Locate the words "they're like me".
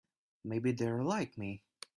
0.71-1.61